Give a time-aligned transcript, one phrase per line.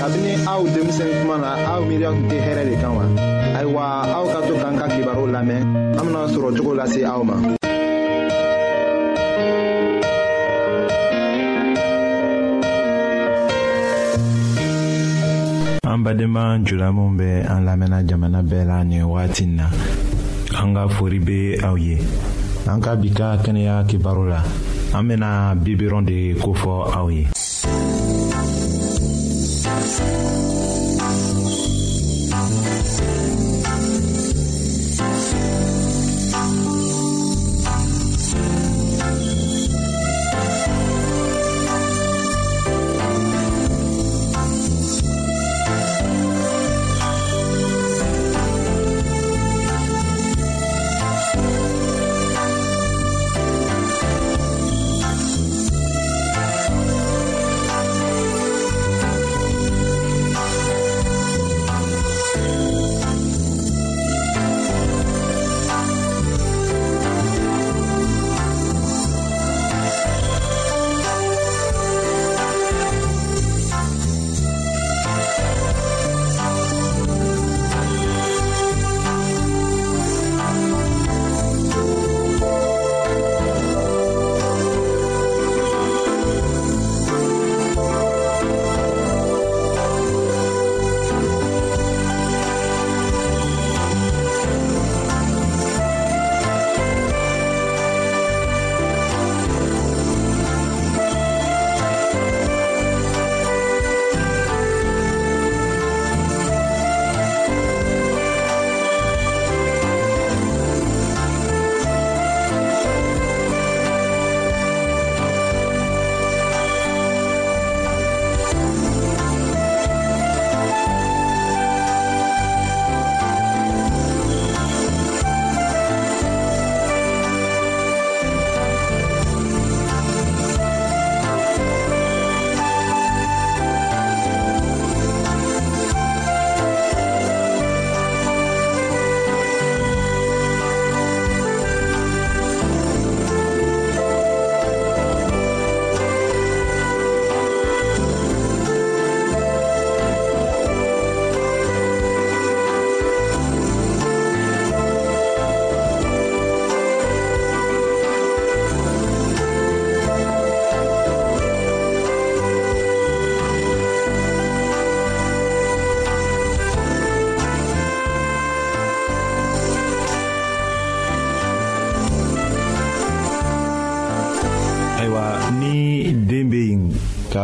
[0.00, 3.04] kabini aw denmisɛn kuma na aw miiriya tun tɛ hɛrɛ de kan wa
[3.58, 3.82] ayiwa
[4.16, 5.60] aw ka to k'an ka kibaru lamɛn
[6.00, 7.36] an bena sɔrɔ cogo lase aw ma
[15.92, 19.66] an badenma julaminw bɛ an lamɛnna jamana bɛɛ la nin wagati na
[20.60, 22.00] an ka fori be aw ye
[22.72, 24.40] an ka bi ka kɛnɛya kibaru la
[24.98, 25.30] an bena
[25.64, 27.26] bibirɔn de kofɔ aw ye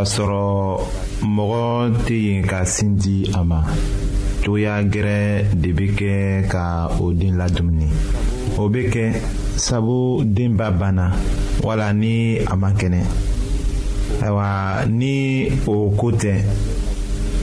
[0.06, 0.78] sɔrɔ
[1.34, 3.62] mɔgɔ tɛ yen ka sin di a ma
[4.42, 7.90] togoya gɛrɛ de bɛ kɛ ka o den ladumuni
[8.56, 9.04] o bɛ kɛ
[9.58, 11.10] sabu denba banna
[11.60, 13.00] wala ni a ma kɛnɛ
[14.22, 16.34] ayiwa ni o ko tɛ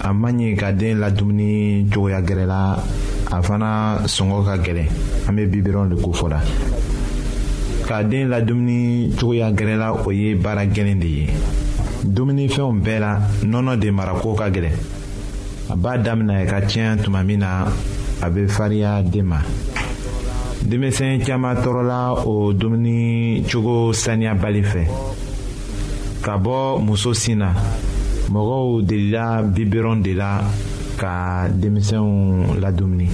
[0.01, 2.75] a man ɲi ka den ladumuni cogoya gɛrɛ la
[3.37, 4.87] a fana sɔngɔ ka gɛlɛn
[5.27, 6.39] an bɛ bibirɔn de ko fɔ la
[7.87, 11.27] ka den ladumuni cogoya gɛrɛ la o ye baara gɛlɛn de ye.
[12.11, 13.11] dumunifɛnw bɛɛ la
[13.43, 14.75] nɔnɔ de marako ka gɛlɛn
[15.71, 17.65] a b'a daminɛ ka tiɲɛ tuma min na
[18.21, 19.39] a bɛ farinya den ma
[20.63, 24.81] denmisɛn caman tɔɔrɔla o dumuni cogo saniyabali fɛ
[26.21, 27.53] ka bɔ muso sin na
[28.31, 30.41] mɔgɔw delila bibiron de la
[30.97, 33.09] ka denmisɛnw ladumuni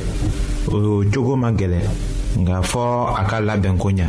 [0.70, 1.86] o cogo ma gɛlɛn
[2.42, 4.08] nka fɔ a ka labɛnko ɲɛ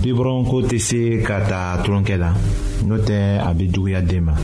[0.00, 2.30] bibɔrɔnko tɛ se ka ta tulonkɛ la
[2.86, 3.16] n'o tɛ
[3.48, 4.34] a bɛ juguya den ma.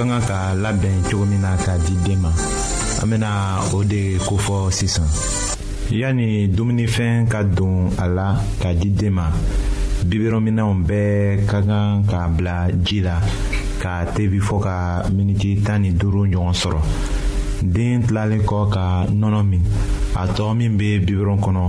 [0.00, 2.30] ka kan ka labɛn cogo min na k'a di den ma
[3.02, 3.28] an bɛna
[3.76, 5.04] o de kofɔ sisan.
[5.92, 8.32] yanni dumunifɛn ka don a la
[8.62, 9.28] k'a di den ma
[10.08, 13.20] bibirɔminɛw bɛɛ ka kan k'a bila ji la
[13.82, 14.76] k'a tebi fɔ ka
[15.12, 16.80] miniti tan ni duuru ɲɔgɔn sɔrɔ
[17.62, 19.62] den tilalen kɔ ka nɔnɔ min
[20.16, 21.66] a tɔ min bɛ bibirɔn kɔnɔ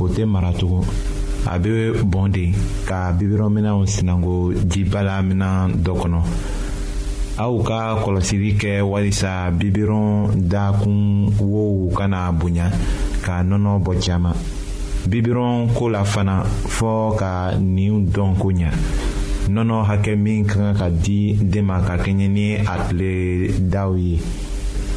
[0.00, 0.84] o tɛ mara tugun
[1.46, 2.52] a bɛ bɔn de
[2.84, 6.22] ka bibirɔn minɛnw sinanko jiba la minan dɔ kɔnɔ.
[7.40, 12.68] aw ka kɔlɔsili kɛ walisa bibiron dakun wow kana bonya
[13.24, 14.34] ka nɔnɔ bɔ caaman
[15.08, 18.68] bibiron ko la fana fɔɔ ka nin dɔn ko ɲa
[19.48, 24.20] nɔnɔ hakɛ min ka kan ka di dema ka kɛɲɛ ni a tile daw ye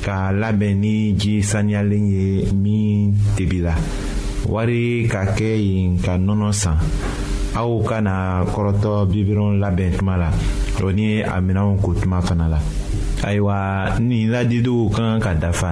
[0.04, 3.72] k'a labɛn ni ji saniyalen ye min tebila
[4.52, 6.76] wari ka kɛ yen ka nɔnɔ san
[7.56, 10.30] aw kana kɔrɔtɔ bibiron labɛn tuma la
[10.82, 12.58] o ni a minɛnw ko tuma fana la
[13.28, 15.70] ayiwa nin ladidiw ka kan ka dafa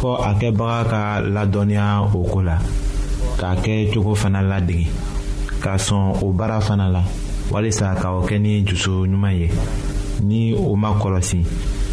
[0.00, 2.56] fɔ a kɛbaga ka ladɔnniya o ko la
[3.40, 4.86] k'a kɛ cogo fana ladegi
[5.62, 7.02] ka sɔn o baara fana la
[7.52, 9.48] walisa ka o kɛ ni jusu ɲuman ye
[10.22, 11.40] ni o ma kɔlɔsi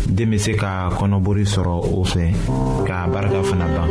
[0.07, 2.23] den bɛ se ka kɔnɔbori sɔrɔ o fɛ
[2.87, 3.89] k'a barika fana ban.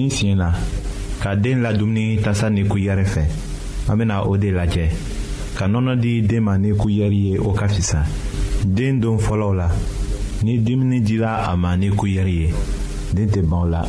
[0.00, 0.52] muɲuni sen na
[1.22, 3.22] ka den la dumuni tasa ni kuyɛri fɛ
[3.88, 4.88] an bena o de lajɛ
[5.56, 8.04] ka nɔnɔ di den ma ni kuyɛri ye o ka fisa
[8.64, 9.68] den don fɔlɔw la
[10.42, 12.52] ni dumuni dira a ma ni kuyɛri ye
[13.12, 13.84] den tɛ ban o la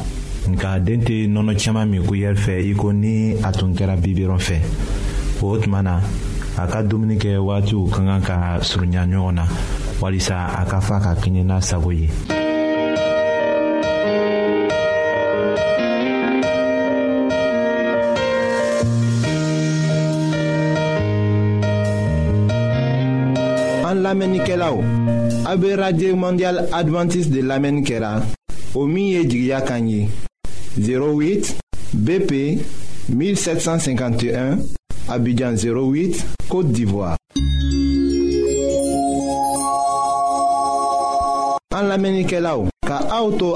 [0.50, 4.56] nka den tɛ nɔnɔ caman min kuyɛri fɛ iko ni a tun kɛra bibirɔn fɛ
[5.44, 6.02] o tuma na
[6.58, 9.46] a ka dumuni kɛ waatiw ka kan ka surunya ɲɔgɔn na
[10.02, 12.10] walasa a ka fa ka kɛɲɛ n'a sago ye
[24.02, 24.82] L'Amenikelao,
[25.46, 25.76] a be
[26.16, 28.24] mondial adventiste de lamɛnni kɛra
[28.74, 31.56] o 08
[31.94, 32.32] bp
[33.10, 34.58] 1751
[35.08, 37.16] abidjan 08 côte d'ivoire
[41.76, 43.56] an l'Amenikelao, ka auto to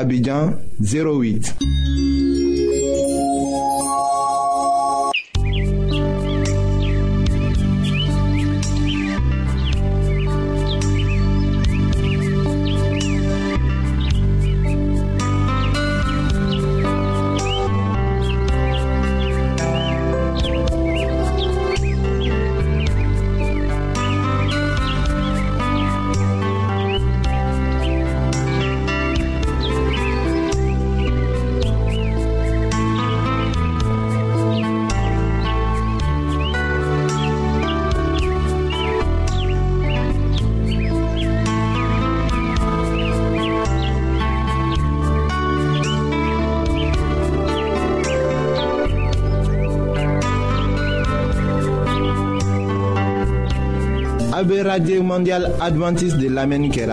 [0.00, 2.23] Abidjan 08.
[54.62, 56.86] radio mondial adventiste de l'Amérique.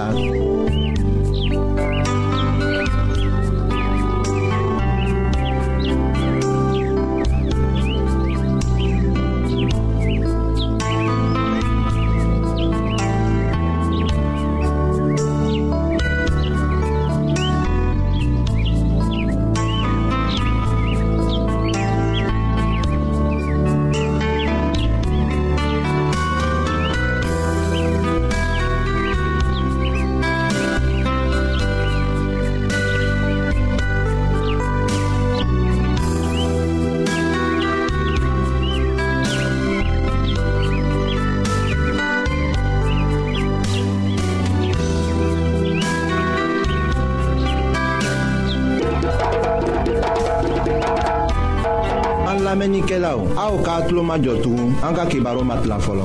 [54.12, 56.04] ma jɔ tugun an ka kibaru ma tila fɔlɔ.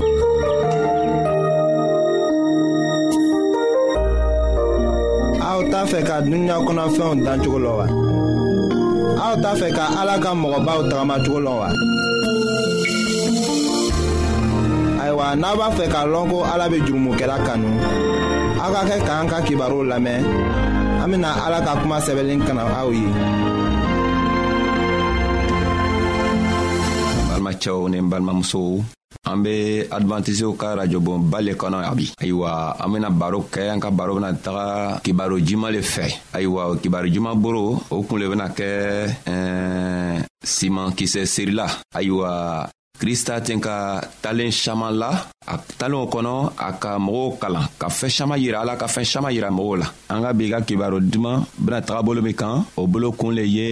[5.49, 7.87] aw t'a fɛ ka dunuya kɔnɔfɛnw dan cogo la wa.
[9.27, 11.69] aw t'a fɛ ka ala ka mɔgɔbaw tagama cogo la wa.
[15.03, 17.69] ayiwa n'a b'a fɛ k'a lɔn ko ala bɛ jurumokɛla kanu
[18.63, 20.23] aw ka kɛ k'an ka kibaru lamɛn
[21.03, 23.09] an bɛna ala ka kuma sɛbɛnlen kana aw ye.
[27.57, 28.85] balimacɛw ni n balimamusow
[29.27, 33.81] an be adivantisiw ka rajobon ba le kɔnɔ ya ayiwa an bena baro kɛ an
[33.81, 38.29] ka baro bena taga kibaro juman le fɛ ayiwa kibaro juman boro o kun le
[38.29, 38.69] bena kɛ
[39.27, 43.77] ɛɛ eh, siman kisɛ sirila ayiwa krista tɛn ka
[44.23, 45.11] talen saman la
[45.49, 46.35] a talenw kɔnɔ
[46.67, 49.87] a ka mɔgɔw kalan ka fɛɛn saman yira ala ka fɛɛn saman yira mɔgɔw la
[50.13, 53.43] an ka bi ka kibaro duman bena taga bolo min kan o bolo kun le
[53.47, 53.69] ye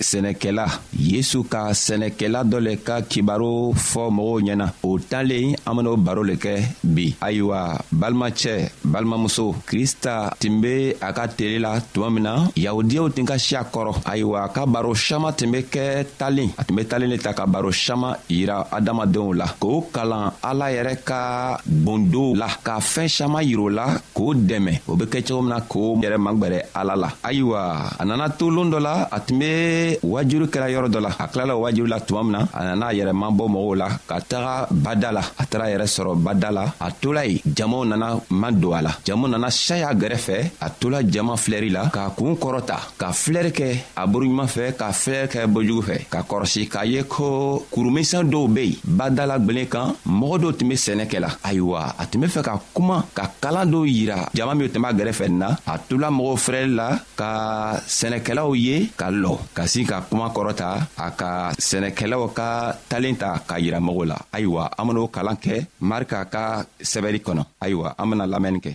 [0.00, 0.66] sɛnɛkɛla
[0.98, 6.22] yesu ka sɛnɛkɛla dɔ le ka kibaro fɔ mɔgɔw ɲɛna o talen an ben'o baro
[6.22, 12.22] le kɛ bi ayiwa balimacɛ balimamuso krista tun be a ka tele la tuma min
[12.24, 16.04] na yahudiyaw tun ka si a kɔrɔ ayiwa a ka baro saman tun be kɛ
[16.18, 20.30] talen a tun be talen le ta ka baro saman yira adamadenw la k'o kalan
[20.42, 21.20] ala yɛrɛ ka
[21.66, 25.60] gwendow la ka fɛɛn saman yir'o la k'o dɛmɛ o be kɛ cogo min na
[25.60, 27.60] k'o yɛrɛ magwɛrɛ ala la ayiwa
[27.98, 31.26] a nana to loon dɔ la a tun be wajuru kɛra yɔrɔ dɔ la a
[31.28, 34.16] kilala o wajuru la tuma min na a nana a yɛrɛ mabɔ mɔgɔw la ka
[34.20, 38.50] taga bada la a taara yɛrɛ sɔrɔ bada la a tola yen jamaw nana ma
[38.52, 42.96] don a la jamaw nana saya gɛrɛfɛ a tola jama filɛri la k'a kuun kɔrɔta
[42.98, 43.66] ka filɛri kɛ
[43.96, 48.48] a boroɲuman fɛ ka filɛri kɛ bojugu fɛ ka kɔrɔsi k'a ye ko kurumisɛn dɔw
[48.54, 52.20] be yen badala gwɛlɛn kan mɔgɔ dɔw tun be sɛnɛ kɛ la ayiwa a tun
[52.20, 55.48] be fɛ ka kuma ka kalan dɔw yira jama minw tun b'a gɛrɛfɛ nin na
[55.66, 57.28] a tula mɔgɔw fɛrɛli la ka
[57.86, 62.46] sɛnɛkɛlaw ye ka lɔ ka sin ka kuma kɔrɔta a ka sɛnɛkɛlaw ka
[62.88, 67.42] talen ta k'a yira mɔgɔw la ayiwa an ben'o kalan kɛ marika ka sɛbɛri kɔnɔ
[67.60, 68.70] ayiwa an bena lamɛnni kɛ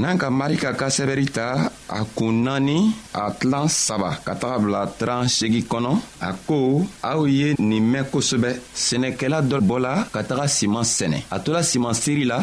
[0.00, 1.46] n'an ka marika ka sɛbɛri ta
[1.98, 2.78] a kun naani
[3.20, 5.92] a tilan saba ka taga bila tran segi kɔnɔ
[6.28, 6.58] a ko
[7.10, 8.50] aw ye nin mɛn kosɛbɛ
[8.86, 12.38] sɛnɛkɛla dɔ bɔla ka taga siman sɛnɛ a tola siman seri la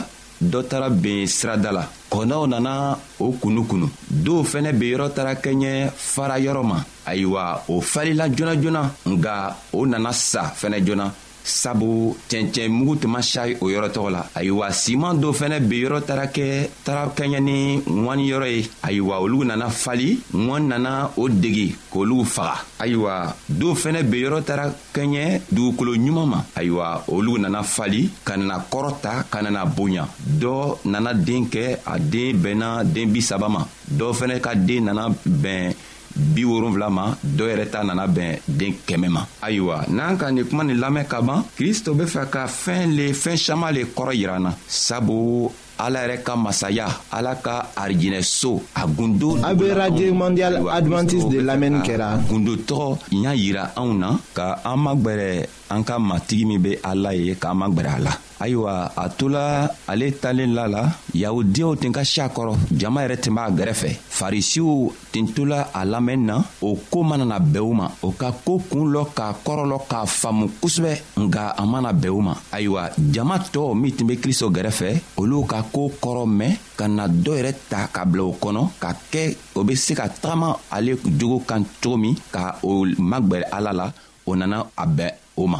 [0.51, 2.73] dɔ tara ben sirada la kɔnɔw nana
[3.25, 3.87] o kunu kunu
[4.25, 8.81] dɔw fɛnɛ be yɔrɔ tara kɛɲɛ fara yɔrɔ ma ayiwa o falila joona joona
[9.15, 9.33] nga
[9.73, 11.11] o nana sa fɛnɛ joona
[11.47, 16.01] sabu cɛncɛn mugu tun ma sari o yɔrɔ tɔgɔ la ayiwa siman dɔ fɛnɛ beyɔrɔ
[16.05, 21.27] taara kɛ taara kɛɲɛ ni ŋɔni yɔrɔ ye ayiwa olu nana fali ŋɔni nana o
[21.29, 27.63] degi k'olu faga ayiwa dɔ fɛnɛ beyɔrɔ taara kɛɲɛ dugukolo ɲuman ma ayiwa olu nana
[27.63, 30.07] fali ka nana kɔrɔta ka nana bonya
[30.39, 35.07] dɔ nana den kɛ a den bɛnna den bisaba ma dɔ fɛnɛ ka den nana
[35.25, 35.73] bɛn
[36.17, 40.45] bi wolonfila ma dɔ yɛrɛ ta nana bɛn den kɛmɛ ma ayiwa n'an ka nin
[40.45, 44.13] kuma nin lamɛn ka ban kristo be fɛ ka fɛɛn le fɛɛn saman le kɔrɔ
[44.17, 45.49] yiran na sabu
[45.79, 51.37] ala yɛrɛ ka masaya ala ka arijinɛso a gundo a be radio mondial advantiste de
[51.41, 56.61] lamɛnni kɛra gundo tɔgɔ y'a yira anw na ka an magwɛrɛ an ka matigi min
[56.61, 60.81] be ala ye k'an ma gwɛrɛ a la ayiwa a tola ale talen la la
[61.13, 65.83] yahudiyaw tun ka si a kɔrɔ jama yɛrɛ tun b'a gɛrɛfɛ farisiw tun tola a
[65.85, 69.35] lamɛnni na o koo mana na bɛn u ma o ka koo kuun lɔ k'a
[69.45, 70.91] kɔrɔlɔ k'a faamu kosɛbɛ
[71.27, 75.45] nga a mana bɛn u ma ayiwa jama tɔɔw min tun be kristo gɛrɛfɛ olu
[75.47, 79.35] ka koo kɔrɔ mɛn ka na dɔ yɛrɛ ta ka bila o kɔnɔ ka kɛ
[79.55, 83.91] o be se ka tagama ale jogo kan cogo min ka o magwɛrɛ ala la
[84.27, 85.59] o nana a bɛn o ma.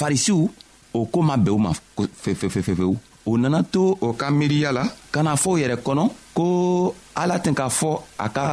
[0.00, 0.40] farisiw
[0.96, 1.70] o koo ma bɛn u ma
[2.22, 2.92] fefefefefewu
[3.30, 4.82] u nana to o ka miiriya la
[5.12, 6.02] ka na fɔ u yɛrɛ kɔnɔ
[6.36, 6.46] ko
[7.20, 7.90] ala tɛn k'a fɔ
[8.24, 8.44] a ka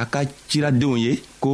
[0.00, 1.10] a ka ciradenw ye
[1.42, 1.52] ko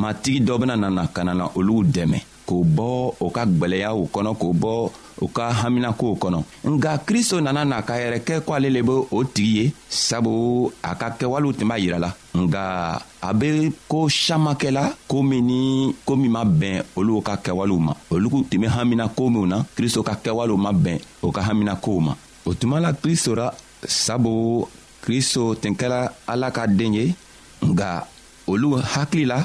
[0.00, 2.90] matigi dɔ bena nana ka na na olugu dɛmɛ k'o bɔ
[3.24, 4.74] o ka gwɛlɛyaw kɔnɔ k'o bɔ
[5.20, 6.38] o ka haminakow kɔnɔ
[6.74, 10.72] nga kristo nana na ka yɛrɛ kɛ ko ale le be o tigi ye sabu
[10.82, 15.42] a ka kɛwalew tun b'a yira la nga a be koo saman kɛla koo min
[15.46, 19.62] ni koo min ma bɛn olu ka kɛwalew ma olu tun be haminako minw na
[19.76, 23.52] kristo ka kɛwalew ma bɛn o ka haminakow ma o tuma la kristo ra
[23.86, 24.66] sabu
[25.02, 27.14] kristo tun kɛla ala ka den ye
[27.62, 28.04] nga
[28.48, 29.44] olu hakili la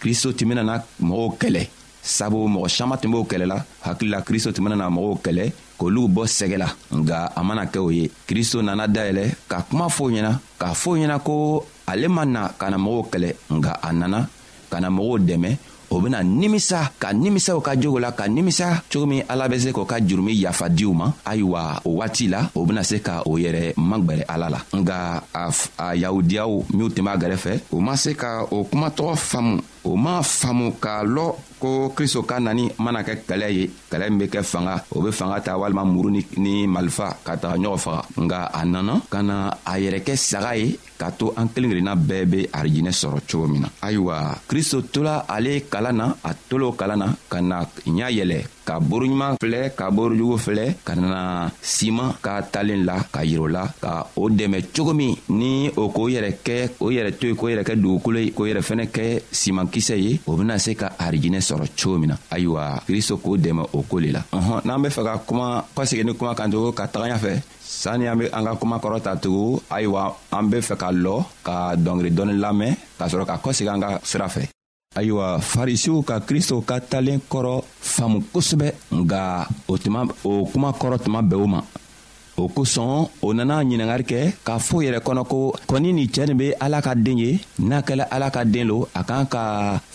[0.00, 1.66] kristo tun benana mɔgɔw kɛlɛ
[2.02, 6.24] sabu mɔgɔ saman tun b'o kɛlɛ la hakilila kristo tun benana mɔgɔw kɛlɛ k'olu bɔ
[6.26, 10.32] sɛgɛ la nga a mana kɛ o ye kristo nana dayɛlɛ ka kuma fɔw ɲɛna
[10.58, 14.28] k'a fɔw ɲɛna ko ale ma na ka na mɔgɔw kɛlɛ nga a nana
[14.70, 15.56] ka na mɔgɔw dɛmɛ
[15.92, 19.58] o bena nimisa ka nimisa u ka jogo la ka nimisa cogo min ala be
[19.58, 23.02] se k'o ka jurumi yafa di u ma ayiwa o waati la o bena se
[23.02, 25.50] ka o yɛrɛ magwɛrɛ ala la nga a,
[25.82, 30.22] a yahudiyaw minw tun b'a gɛrɛfɛ u ma se ka o kumatɔgɔ faamu o m'a
[30.22, 34.40] faamu k'a lɔn ko kristo ka nani mana kɛ kɛlɛ ye kɛlɛ min be kɛ
[34.42, 38.38] fanga o be fanga ta walima muru ni, ni malifa ka taga ɲɔgɔn faga nga
[38.58, 39.36] a nana ka na
[39.72, 43.46] a yɛrɛ kɛ saga ye k'a to an kelen kelenna bɛɛ be arijinɛ sɔrɔ cogo
[43.52, 44.16] min na ayiwa
[44.48, 49.34] kristo tola ale kalan na a tol'o kalan na ka na ɲa yɛlɛ ka boroɲuman
[49.42, 51.20] filɛ ka borojugu filɛ ka nana
[51.74, 56.06] siman ka talen la ka yirɛ la ka o dɛmɛ cogo min ni o k'o
[56.14, 59.04] yɛrɛ kɛ o yɛrɛ to ye k'o yɛrɛ kɛ dugukolo ye k'o yɛrɛ fɛnɛ kɛ
[59.34, 63.62] simankisɛ ye o bena se ka arijinɛ sɔrɔ cogo min na ayiwa kristo k'o dɛmɛ
[63.74, 66.70] o ko le la ɔhɔn n'an be fɛ ka kuma kɔsegi ni kuma kan tugu
[66.72, 70.58] ka taga ɲafɛ sani an be an ka kuma kɔrɔ ta tugu ayiwa an be
[70.58, 74.46] fɛ ka lɔ ka dɔngeri dɔɔni lamɛn k'a sɔrɔ ka kɔsegi an ka sira fɛ
[74.98, 77.52] ayiwa farisiw ka kristo ka talen kɔrɔ
[77.94, 79.20] faamu kosɛbɛ nga
[79.72, 80.00] o tuma
[80.30, 81.60] o kuma kɔrɔ tuma bɛɛ o ma
[82.42, 86.38] o kosɔn o nana ɲiningari kɛ k'a fɔ yɛrɛ kɔnɔ ko kɔni nin cɛɛ nin
[86.42, 89.42] be ala ka den ye n'a kɛla ala ka den lo a kan ka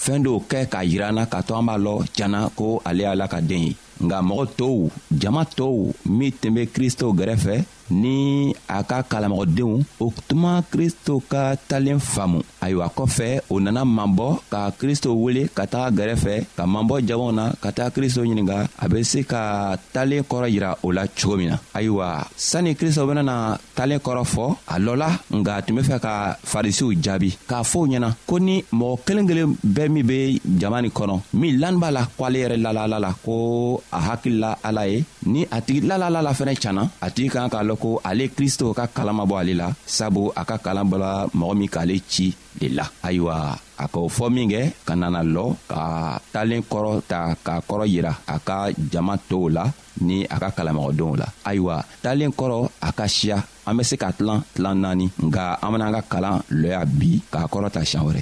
[0.04, 2.98] fɛɛn dɔw kɛ k'a yira an na k'a to an b'a lɔ janna ko ale
[3.04, 4.80] ye ala ka den ye nga mɔgɔ tɔw
[5.12, 7.56] jama tɔw min tun be kristo gɛrɛfɛ
[7.89, 14.39] ni a ka kalamɔgɔdenw o tuma kristo ka talen faamu ayiwa kɔfɛ o nana mabɔ
[14.50, 18.88] ka kristo wele ka taga gɛrɛfɛ ka mabɔ jamaw na ka taga kristo ɲininga a
[18.89, 23.58] be se ka talen kɔrɔ yira o la cogo min na ayiwa sanni kristo benana
[23.76, 28.13] talen kɔrɔ fɔ a lɔla nga tun be fɛ ka farisiw jaabi k'a fɔ ɲɛna
[28.26, 32.06] ko ni mɔgɔ kelen kelen bɛɛ min be jama ni kɔnɔ min lani b'a la
[32.06, 36.56] ko ale yɛrɛ lalala la ko a hakilila ala ye ni a tigi la fɛnɛ
[36.60, 39.54] cana a tigi kan k'a lɔ lɔn ko ale kristo ka kalan ma bɔ ale
[39.54, 44.08] la sabu a ka kalan bɔla mɔgɔ min k'ale ci de la ayiwa a k'o
[44.08, 49.18] fɔ minkɛ ka nana lɔ ka talen kɔrɔ ta k'a kɔrɔ yira a ka jama
[49.30, 49.68] tow la
[50.02, 54.12] ni a ka kalamɔgɔdenw la ayiwa talen kɔrɔ a ka siya an be se ka
[54.12, 58.22] tilan tilan naani nga an ben'an ka kalan lɔya bi k'a kɔrɔ ta siɲan wɛrɛ